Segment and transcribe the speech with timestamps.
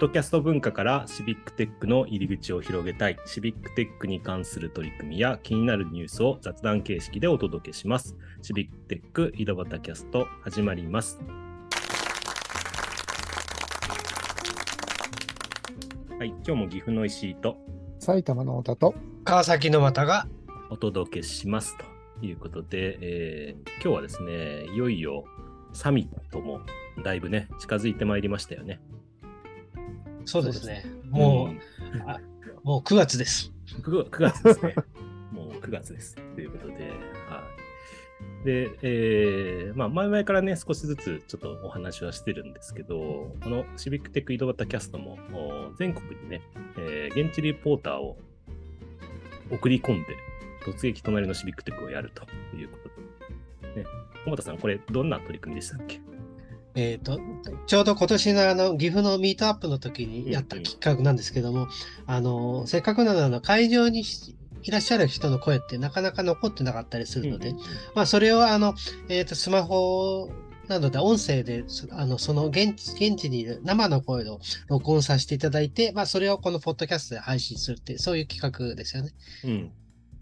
[0.00, 8.16] ドキャスト文化からシビックテックの入り口を広げたい、シビックテックに関する取り組みや気になるニュースを雑談形式でお届けします。
[8.40, 11.20] シビックテック井戸端キャスト始まります。
[16.18, 17.58] はい、今日も岐阜の石井と
[17.98, 18.94] 埼玉の太田と
[19.24, 20.26] 川崎の又が
[20.70, 25.24] お届けしますということで、えー今日はですね、いよいよ
[25.74, 26.60] サミットも
[27.04, 28.80] だいぶね、近づいてまいりましたよね。
[30.24, 30.84] そうですね。
[31.08, 32.20] もう、んあ
[32.62, 33.52] もう9月です。
[33.82, 34.74] 9, 月ですね。
[35.32, 36.16] もう9月です。
[36.34, 36.74] ということで、
[37.28, 37.42] は
[38.42, 38.44] い。
[38.44, 46.42] で、えーまあ、前々からね、少しずつちょっとお話はしてるんですけど、このシビックテック井戸端キャストも、お全国にね、
[46.78, 48.18] えー現地リポーターを
[49.50, 50.16] 送り込んで、
[50.64, 52.24] 突撃隣のシビックテックをやると
[52.56, 52.78] いうこ
[53.62, 53.86] とで、ね、
[54.24, 56.00] 小俣さん、これ、どんな取り組みでしたっけ？
[56.74, 57.20] えっ、と、
[57.66, 61.68] ちょうど今年のあの岐阜のミートアップの時にやった企画なんですけども、
[62.06, 67.54] あの、せっかくなのであの会場にしいらっしゃる人の声ってなかなか残ってなかったりするので、
[67.94, 68.74] まあ、それをあの、
[69.08, 70.30] えっ、と、スマホ
[70.68, 79.10] などで音声で、そあの、その現地、現地にいる生の声を録音させていただいて、まあ、それをこのポッドキャストで配信するって、そういう企画ですよね。
[79.44, 79.72] うん。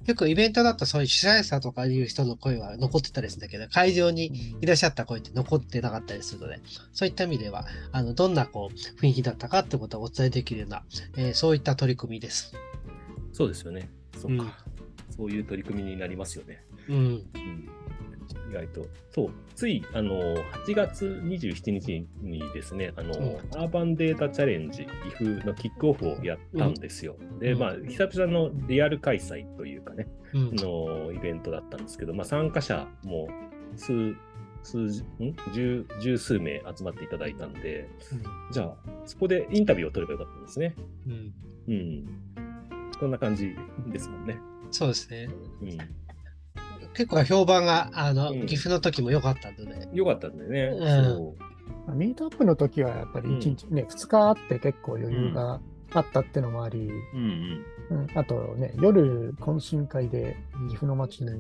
[0.07, 6.61] よくイベントだとそういう主催者とかいう人の声は残ってたりするんだけど、会場にいらっしゃった声って残ってなかったりするので、
[6.93, 10.83] そういった意味では、あの、どんなこう、雰囲気だったかってことをお伝えできるような、
[11.17, 12.55] えーそういった取り組みです。
[13.33, 13.91] そうですよね。
[14.17, 14.57] そっか。
[15.15, 16.65] そういう取り組みになりますよね。
[16.89, 16.97] うん。
[16.97, 17.01] う
[17.39, 17.69] ん
[18.49, 18.87] 意外と。
[19.11, 19.31] そう。
[19.55, 27.17] つい、あの、8月27日にですね、あの、うんアーバンデータチャレンジ、岐阜のキックオフをやったんですよ。
[27.41, 30.57] で、うんまあ、久々のリアル開催というかね、うん。
[30.57, 33.29] のイベントだったんですけど、まあ、参加者も
[33.77, 34.15] 数、
[34.63, 35.37] 数十、ん？
[35.55, 37.89] 十、十数名集まっていただいたんで、
[38.53, 38.77] じゃあ、
[39.07, 40.75] そこでインタビューを取ればよかったんですね。
[41.07, 41.33] うん。
[41.69, 42.07] うん。
[42.99, 43.55] こんな感じ
[43.89, 44.39] ですもんね。
[44.71, 45.29] そうですね。
[45.63, 45.79] うん。
[46.95, 50.63] 結構評判が、あの、うん岐阜の時も良かったので、よかったんだよね。
[50.79, 51.49] うんそう
[51.95, 55.61] ミートアップの時はやっぱり1日ね、2日あって結構余裕が
[55.93, 57.65] あったってのもあり、うんうん。
[57.91, 60.37] うんあとね、夜懇親会で
[60.69, 61.31] 岐阜の街に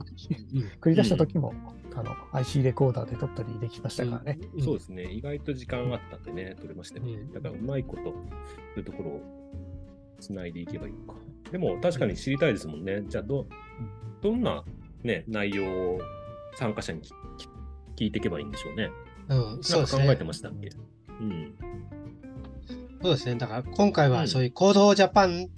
[0.80, 1.52] 繰り出した時も、
[1.94, 4.38] あの IC レコーダーで撮ったりできましたからね。
[4.54, 5.04] うんそうですね。
[5.12, 7.12] 意外と時間あったんでね、取れましたよね。
[7.12, 9.20] うんだから、うまいこと、そういうところを
[10.20, 11.18] つないでいけばいいのか。
[11.52, 13.02] でも、確かに知りたいですもんね。
[13.06, 13.46] じゃあ、ど、
[14.22, 14.64] どんな、
[15.02, 16.00] ね、内容を
[16.56, 17.12] 参加者に聞
[17.96, 18.90] 聞いていけばいいんでしょうね。
[19.28, 20.06] うん、そうですね。
[20.06, 20.70] 考えてましたっけ？
[21.20, 21.54] うん。
[23.00, 23.36] そうですね。
[23.36, 25.48] だから今回うんはそういう行動ジャパン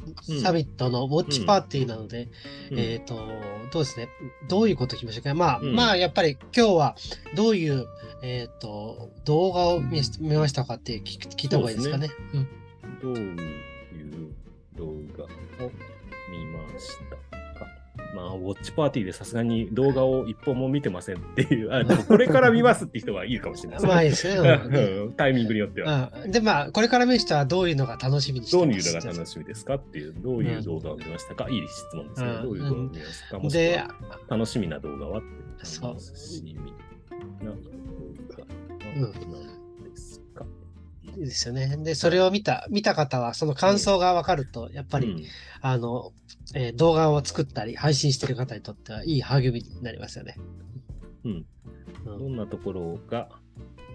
[0.43, 2.29] サミットのウォッチパーティーなので、
[2.71, 3.15] うんえっ、と、
[3.73, 4.09] どうですね？
[4.49, 5.35] どういうこと聞きましたか？
[5.35, 6.97] まあ、うんまあ、やっぱり今日は
[7.35, 7.87] どういう、
[8.23, 12.11] えっ、と、動画を見見ましたかって聞聞いた方がいいですかね？
[13.03, 13.15] どう
[18.41, 24.35] ウォッチパーティーでさすがに動画を一本も見てませんっていう、あでもこれから見ますって人はいるかもしれないうん、まあいいですね。
[24.65, 26.13] うんうんタイミングによっては。
[26.25, 32.29] うん、で、まあ、これから見る人はどういうのが楽しみにしてどういうのが楽しみですかっていう、どういう動画を見ましたか、いい質問ですね。
[32.29, 32.43] うん。
[32.43, 33.89] どういう動画を見ましたか、もしくでは、
[34.29, 35.21] 楽しみな動画は
[35.61, 37.01] 楽しみな動画は
[37.45, 37.65] 何で
[38.25, 38.43] すか、
[39.45, 39.60] いい
[41.17, 41.77] ですよね。
[41.79, 45.25] で、それを見た、見た方は、その感想が分かると、やっぱり、うん
[45.63, 46.13] あの、
[46.55, 50.37] えー動画を作ったり、配信してる方にとってはいい励みになりますよね。
[51.25, 51.47] うんうん
[52.19, 53.29] どんなところが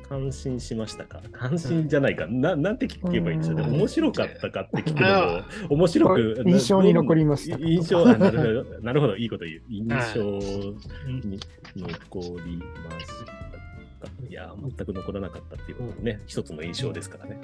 [0.07, 1.23] 感心しましたか？
[1.31, 3.63] 感心じゃないか、ななんて聞けばいいんでしょうね。
[3.63, 6.43] うん面白かったかって聞くのも、面白く。
[6.45, 9.61] 印象に残りました印象、あなるほど、なるほど、いいこと言う。
[9.69, 11.39] 印象に
[11.75, 13.54] 残りましたか。
[14.29, 17.39] いや、全く残らなかったっていうこともね、一つの印象ですからね。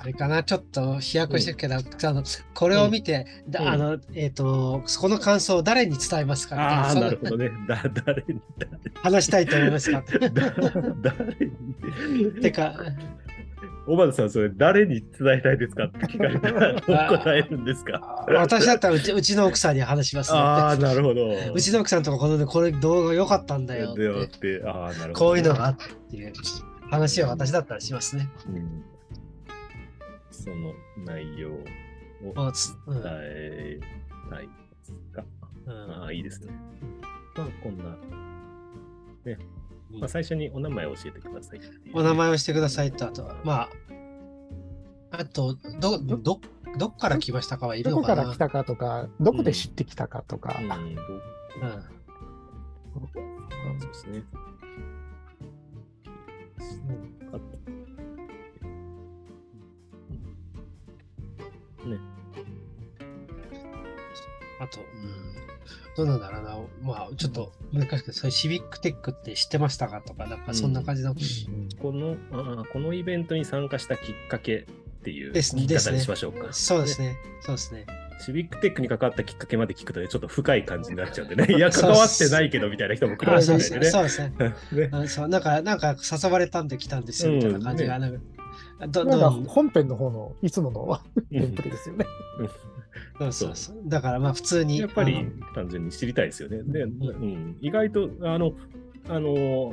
[0.00, 1.80] あれかな、ちょっと飛躍してるけど、あ
[2.12, 2.22] の
[2.54, 3.68] これを見て、だうん。
[3.68, 7.50] あの、えっ、と、この感想を誰に伝えますかああ、なるほどね。
[7.66, 8.40] だ誰に、
[9.02, 12.40] 話したいと思いますか誰 誰に。
[12.42, 12.74] てか、
[13.88, 16.82] 小畑さん、それ誰に伝えたいですかって聞かれたら、どう
[17.18, 18.26] 答えるんですか？
[18.28, 21.30] 私だったらうちうちの奥さんに話しますねああ、なるほど。
[21.54, 25.14] うちの奥さんとかこのね、これ動画良かったんだよでって、って、ああ、なるほど。
[25.14, 26.32] こういうのがあって
[26.90, 28.28] 話は私だったらしますね。
[28.46, 28.84] うん
[30.30, 30.72] その
[31.04, 31.54] 内容を
[32.24, 32.44] 伝
[33.22, 33.78] え
[34.30, 34.50] たいで
[34.84, 35.24] すか？
[35.66, 36.52] うんああ、いいですね。
[37.34, 37.84] まあ、こんな。
[39.24, 39.38] ね。
[39.90, 41.60] まあ、最初にお名前を教えてください
[41.92, 43.68] お名前をしてくださいと、あとは、まあ、
[45.10, 46.40] あと、ど、ど、
[46.76, 48.22] どっから来ましたかはいるのかな？
[48.24, 50.58] どこから来たかとか、どこで知ってきたかとか。
[50.60, 50.66] うん。
[50.66, 50.80] うん、うん、
[53.80, 54.22] そうですね。
[61.86, 61.98] ね。
[64.60, 65.27] あと、うん。
[65.98, 71.12] どうなんだろうな、まあ、ちょっと難しくて、そういうシビックテックって知ってましたかとか、なんかそんな感じの、
[71.82, 74.58] このあこのイベントに参加したきっかけ
[75.00, 76.52] っていう方にしましょうか。
[76.52, 77.84] そうですね、そうですね。
[78.20, 83.90] シビックテックに関わったきっかけまで聞くとね、ちょっと深い感じになっちゃうんでね、 いや、関わってないけどみたいな人も来るかもしいんでね。
[83.90, 84.32] そうですね。
[84.70, 84.88] ね。
[84.92, 88.20] あそうなんか、なんか誘われたんで来たんですよみたいな感じが、う
[88.78, 92.06] んなんかどなんかどう本編の方のいつものうんテンプレですよね。
[93.18, 93.76] そうそうそう。
[93.86, 94.78] だからまあ普通に。
[94.78, 96.62] やっぱり単純に知りたいですよね。
[96.62, 98.52] で、んうん、意外と、あの、
[99.08, 99.72] あの、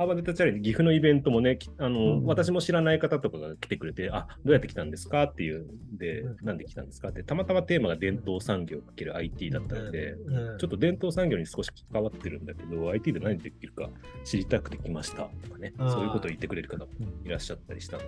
[0.00, 13.90] アーバネタチャレンジ、岐阜のイベントもね、きあの、うん私も知らない方とかが来てくれて、あ、どうやって来たんですかっていうんで、うんなんで来たんですかって、たまたまテーマが伝統産業かける IT だったので、うんちょっと伝統産業に少し関わってるんだけど、IT で何できるか
[14.24, 16.86] 知りたくて来ましたとかね、そういうことを言ってくれる方も
[17.24, 18.06] いらっしゃったりしたんで、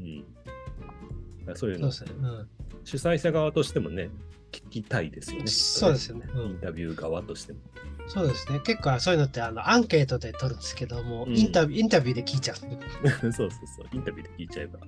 [0.00, 1.56] うん。
[1.56, 1.94] そういうのね。
[2.20, 2.48] うん
[2.84, 4.10] 主催者側としてもね、
[4.52, 5.46] 聞きたいですよね。
[5.48, 6.26] そうですよね。
[6.36, 7.58] うインんタビュー側としても。
[8.08, 8.60] そうですね。
[8.60, 12.56] 結構そういうのってあのアンケートで取るんですけども、うんインタビューインタビューで聞いちゃう。
[13.20, 14.78] そうそうそう、インタビューで聞いちゃえば。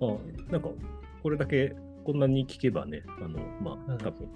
[0.00, 0.68] あなんか、
[1.22, 4.28] これだけこんなに聞けばね、あの、まあ、うん多分、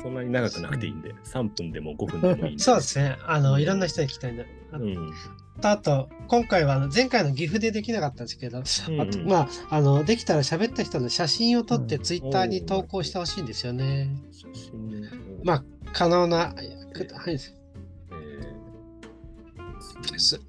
[0.00, 2.62] そんなに長くなくていいんで、3分でも5分でもいいんで。
[2.62, 3.16] そうですね。
[3.26, 4.44] あの、いろんな人に聞きたいんだ。
[4.72, 5.12] あうん。
[5.62, 14.10] あと、今回は前回の岐阜でできなかったんですけど、うんあとまあ、あの、できたら喋った人の写真を撮ってうんツイッターに投稿してほしいんですよね。
[14.32, 15.64] 写真をまあ、
[15.94, 17.54] 可能な、はい、えーす
[20.36, 20.44] あ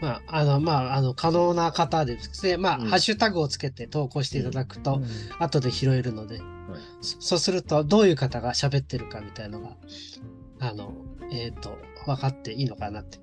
[0.00, 2.86] まあ、あの、まあ、あの、可能な方でですね、まあ、うん。
[2.88, 5.06] ハッシュタグをつけて投稿していただくと、うん。
[5.40, 6.46] 後で拾えるので、はい。
[7.00, 9.76] そそうすると、どういう方が喋ってるかみたいのが、
[10.60, 10.94] あの、
[11.32, 11.76] えっ、と、
[12.06, 13.18] 分かっていいのかなって。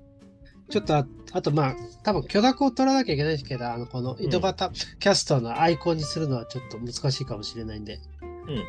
[0.68, 8.64] ちょっとあ、あと、まあ、多分許諾を取らなきゃいけないですけど、あの、この井戸端キャストのアイコンにするのはちょっと難しいかもしれないんで、うんうん。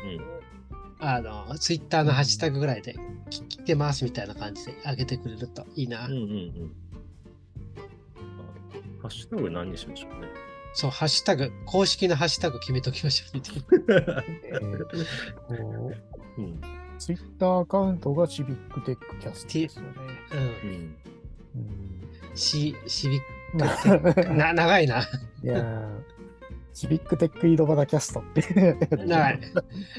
[1.00, 2.94] あの、ツイッターのハッシュタグぐらいで、
[3.30, 6.06] 聞聞いてますみたいな感じで上げてくれるといいな。
[6.06, 6.72] うんうんうん。
[9.00, 10.28] あハッシュタグ何にしましょうね。
[10.74, 13.56] そう、ハッシュタグ、公式のハッシュタグ決めときましょうみたい
[14.06, 14.22] な。
[14.22, 15.94] えー
[16.38, 16.60] うん。
[16.98, 19.88] ツイッターアカウントがシビックテックキャストですよね。
[20.32, 20.70] うん。
[20.70, 20.96] うん。
[22.38, 25.02] うんシシビッいク、 な、長いな。
[25.42, 26.18] やー
[26.72, 28.76] シビックテック井戸端キャストって。
[29.04, 29.40] 長い。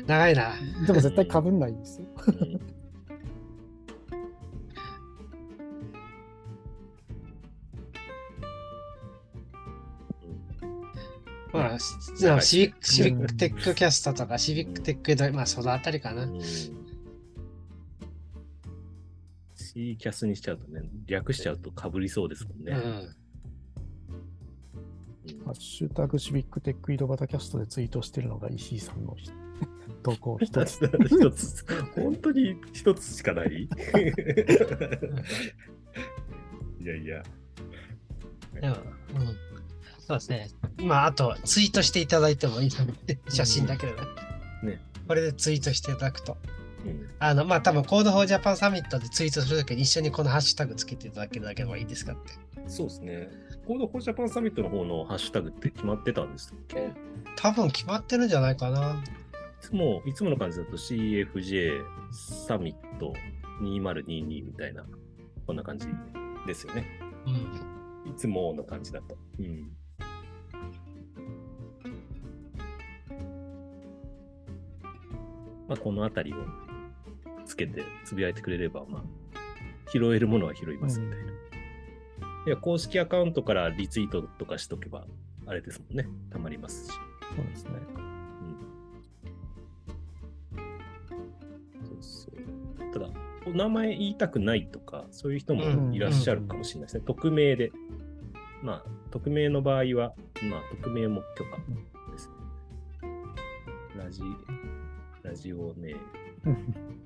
[0.07, 0.53] 長いな。
[0.88, 2.07] でも絶対被んないんですよ。
[2.25, 2.62] うん
[11.51, 11.85] まあ、し
[12.21, 16.24] 長いシビック、シビックテックキャストとか、シビックテックド、まあ、そのあたりかな。
[16.24, 16.78] うん
[19.79, 22.73] C キャスにしちゃうとね、略しちゃうとかぶりそうですもんね。
[22.73, 22.81] うん。
[22.81, 23.15] うん
[25.45, 29.29] ハッシュタグシビックテック井戸端キャストでツイートしてるのが石井さんのひ
[30.01, 30.79] 投稿一つ。
[31.05, 33.69] 一つ、本当に一つしかないい
[36.83, 37.23] やいや。
[38.59, 39.27] でも、うん。
[39.99, 40.49] そうですね。
[40.77, 43.99] まあ、あと、ツイートしていただいてもいいので、写真だけでね。
[44.63, 46.37] ねこれでツイートしていただくと。
[46.85, 52.31] うんあの、まあ、多分、 Code for Japan Summit でツイートするときに一緒にこのハッシュタグつけていただけるだけでもいいですかって。
[52.68, 53.30] そうですね。
[53.68, 56.80] Code for Japan Summit の方のハッシュタグって決まってたんですっけ？
[56.80, 56.81] い
[57.35, 59.04] 多分決まってるんじゃないかな。
[59.59, 61.83] つも、いつもの感じだと CFJ
[62.47, 63.13] サミット
[63.61, 64.85] 2022みたいな、
[65.45, 65.87] こんな感じ
[66.47, 66.85] ですよね。
[67.25, 68.11] うん。
[68.11, 69.18] いつもの感じだと。
[69.39, 69.71] うん。
[75.68, 76.69] まあ、このあたりをつ
[77.59, 79.04] けてつぶやいてくれれば、まあ、
[79.92, 81.31] 拾えるものは拾いますみたいな。
[82.47, 85.06] いや、公式アカウントからリツイートとかしとけば、
[85.45, 86.07] あれですもんね。
[86.30, 86.92] たまりますし。
[86.92, 87.71] そうですね。
[91.83, 92.94] そうそう。
[92.94, 93.09] ただ、
[93.45, 97.04] お名前言いたくないとか、そういう人うんもいらっしゃるかもしれないですね。
[97.06, 97.71] 匿名で。
[98.63, 100.13] まあ、匿名の場合は、
[100.44, 101.57] まあ、匿名も許可
[102.11, 102.33] ですね。
[103.97, 104.21] ラジ、
[105.23, 106.57] ラジオネーム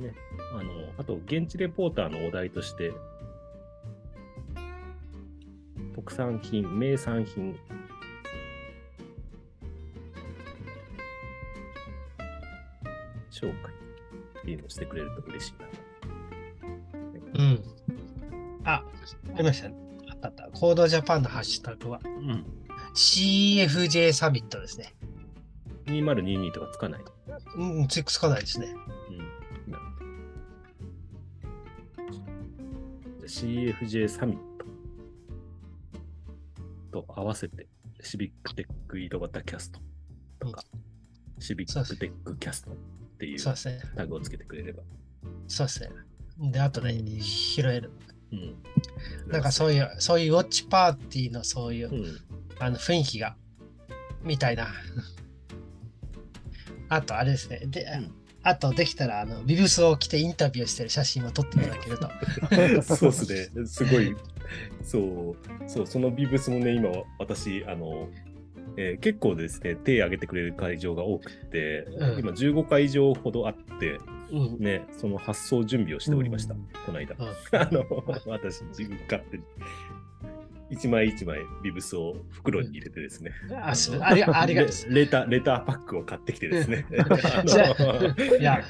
[0.00, 0.12] ね、
[0.52, 2.92] あの、あと、現地レポーターのお題として、
[5.94, 7.56] 特産品、名産品、
[13.30, 13.72] 紹介
[14.40, 15.68] っていうのをしてくれると嬉しいな。
[17.38, 17.64] うん。
[18.64, 18.84] あ、
[19.34, 19.83] ありましたね。
[20.26, 20.48] あった。
[20.52, 22.44] コードジャパンのハッシュタグはうん。
[22.94, 24.94] CFJ サミットですね。
[25.86, 27.00] 2022とかつかない。
[27.56, 28.74] うん、つつかないですね。
[29.08, 29.18] うん。
[29.72, 29.90] なるほ
[33.20, 34.36] ど CFJ サミッ
[36.92, 37.66] トと合わせて、
[38.00, 39.80] シビックテック井戸端キャスト
[40.38, 40.62] とか、
[41.38, 42.74] シビックテックキャストっ
[43.18, 43.80] ていうそうですね。
[43.96, 44.82] タグをつけてくれれば。
[45.48, 45.90] そうですね。
[46.52, 47.90] で、あとで拾える。
[48.32, 48.54] うん。
[49.30, 52.04] なんかそういう、そういうウォッチパーティーのそういう、うん。
[52.58, 53.36] あの雰囲気が、
[54.22, 54.68] みたいな。
[56.88, 57.62] あと、あれですね。
[57.66, 58.14] で、うん
[58.46, 62.10] あと、できたら、あの、ビブスを着てインタビューしてる写真を撮っていただけると。
[62.94, 63.66] そうですね。
[63.66, 64.14] すごい。
[64.82, 65.34] そう、
[65.66, 68.10] そう、そのビブスもね、今、私、あの、
[68.76, 74.13] えー結構ですね、手挙げてくれる会場が多くて、うん今15会場ほどあって、うん。
[74.58, 77.14] ね、その発送準備をしておりました、うんこの間。
[77.18, 77.26] うん
[77.58, 77.84] あの、
[78.26, 79.44] 私、自分勝手に。
[80.70, 83.32] 一枚一枚ビブスを袋に入れてですね。
[83.62, 86.86] あすありがありがとうレレター、レターパックを買ってきてですね。
[88.40, 88.62] いや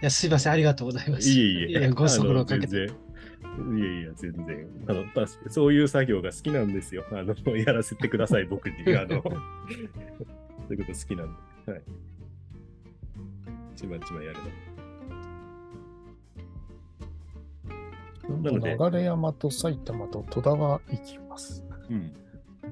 [0.00, 1.28] いや、すいません、ありがとうございます。
[1.28, 2.76] いえいえ、ご足労かけて。
[2.76, 4.66] いやいや、全然。
[4.88, 5.04] あの、
[5.48, 7.04] そういう作業が好きなんですよ。
[7.12, 8.96] あの、やらせてください、僕に。
[8.96, 9.30] あの、 そ
[10.70, 11.72] ういうこと好きなんで。
[11.72, 11.82] はい。
[13.74, 14.44] ちまちまやるの。
[18.42, 21.64] なので流山と埼玉と戸田は行きます。
[21.90, 22.12] うん。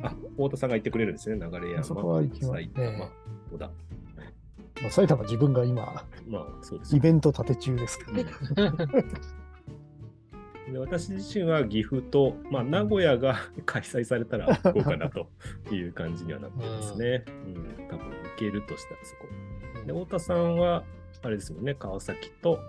[0.03, 1.37] あ、太田さんが言ってくれるんですね。
[1.37, 3.11] 流山、そこは行きます埼玉ね、
[3.51, 3.71] 戸田。
[4.83, 6.99] まあ、埼玉自分が今、まあ、そうですよ。
[6.99, 8.25] イベント立て中ですからね。
[10.87, 13.37] で私自身は岐阜と、まあ、名古屋が
[13.67, 15.29] 開催されたら行こうかなと
[15.73, 17.25] いう感じにはなってますね。
[17.47, 19.27] うん、多分行けるとしたらそこ。
[19.87, 20.85] で、太田さんは、
[21.23, 22.61] あれですもんね、川崎と、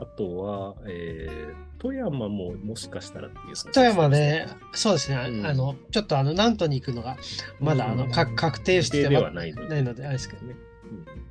[0.00, 5.46] あとは、えー富山ももしかしたらっていう富山ね、そうですね、うん。
[5.46, 7.16] あの、ちょっとあの、南都に行くのが、
[7.60, 8.10] まだあの、うん。
[8.10, 9.68] か確定してはないので。
[9.68, 10.56] ないので、あれですけどね。
[10.90, 11.27] うん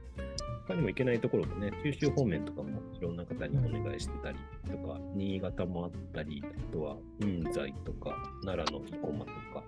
[0.67, 4.37] 他にも行けないところもね、九州方面とかもいろんな方にお願いしてたり
[4.69, 9.63] とか、新潟もあったり、あとは雲西とか、奈良の生駒とか、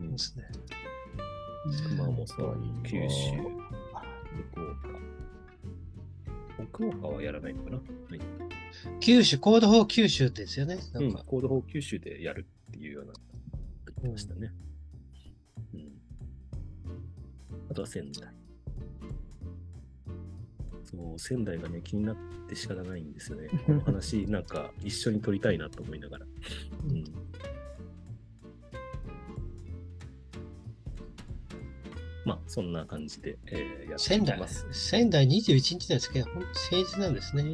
[0.00, 0.44] うんですね。
[1.90, 2.26] 熊本、
[2.82, 3.60] 九州、うん
[6.64, 6.96] 福岡。
[6.98, 8.20] 福岡はやらないのかな、はい
[9.00, 10.76] 九州、コード4九州ですよね。
[10.92, 13.12] なうんん、か、コード4九州でやるっていうような
[13.86, 14.52] 言ってましたね。
[15.74, 15.92] うん。
[17.70, 18.39] あとは仙台。
[20.90, 22.16] そう、仙台がね、気になっ
[22.48, 23.48] て仕方ないんですよね。
[23.66, 26.26] この話、 なんか一緒に撮りたいなと思いながら。
[26.88, 27.04] うん。
[32.24, 36.20] まあ、そんな感じで、えーやってます。、仙台21日ですけ？
[36.22, 36.26] ど、
[36.70, 37.44] 平日なんですね。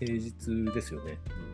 [0.00, 1.18] 平日ですよね。
[1.40, 1.45] うん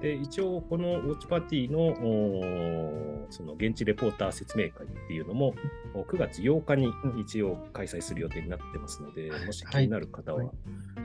[0.00, 5.54] で、一応、このウォッチパーティーのその現地レポーター説明会っていうのも、
[5.94, 6.90] お9月8日に
[7.20, 10.48] 一応開催する予定になってますので、もし気になる方は、はい。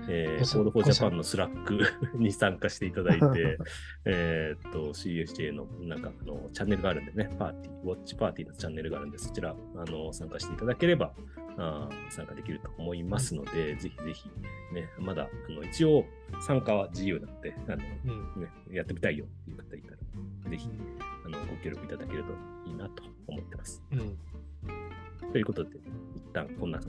[0.08, 1.80] えー、ごさ Code for Japan の Slack
[2.18, 3.58] に参加していただいて、
[4.06, 11.14] えーっと、CFJ のなんかあのチャンネルがあるんでね、パーティー、ウォッチパーティーのチャンネルがあるんで、そちらあの参加していただければ
[11.58, 14.30] あー参加できると思いますので、ぜひぜひ、
[14.74, 16.06] ね、まだあの一応
[16.46, 17.78] 参加は自由なのであの、
[18.36, 18.42] うん。
[18.42, 19.98] ね、やってみたいよっていう方いたら、
[20.52, 20.70] ぜひ
[21.26, 22.34] あのご協力いただけると
[22.70, 23.82] いいなと思ってます。
[23.92, 24.18] うん。
[25.32, 25.72] ということで、
[26.16, 26.80] 一旦こんな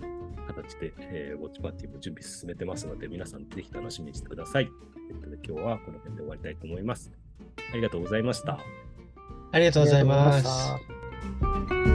[0.46, 4.66] 形で、えーウォッチパーティーも準備進めてますので、皆さんぜひ楽しみにしてください。
[4.66, 7.10] ということで、今日はこの辺で終わりたいと思います。
[7.72, 8.58] ありがとうございました。
[9.52, 11.85] ありがとうございます。